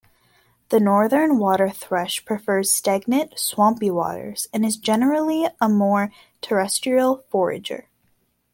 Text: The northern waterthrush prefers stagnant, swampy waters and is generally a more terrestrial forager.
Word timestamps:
The 0.69 0.79
northern 0.79 1.37
waterthrush 1.37 2.25
prefers 2.25 2.71
stagnant, 2.71 3.37
swampy 3.37 3.91
waters 3.91 4.47
and 4.51 4.65
is 4.65 4.75
generally 4.77 5.47
a 5.61 5.69
more 5.69 6.11
terrestrial 6.41 7.23
forager. 7.29 7.87